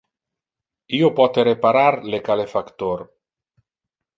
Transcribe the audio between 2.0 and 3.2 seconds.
le calefactor.